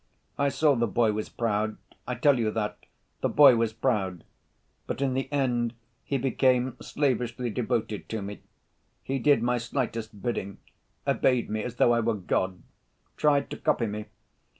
[0.39, 1.77] I saw the boy was proud.
[2.07, 2.87] I tell you that,
[3.19, 4.23] the boy was proud;
[4.87, 8.41] but in the end he became slavishly devoted to me:
[9.03, 10.57] he did my slightest bidding,
[11.05, 12.63] obeyed me as though I were God,
[13.15, 14.05] tried to copy me.